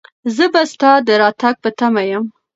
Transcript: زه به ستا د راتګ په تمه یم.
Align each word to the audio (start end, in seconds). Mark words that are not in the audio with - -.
زه 0.35 0.45
به 0.53 0.61
ستا 0.71 0.91
د 1.07 1.09
راتګ 1.21 1.55
په 1.63 1.69
تمه 1.79 2.03
یم. 2.09 2.25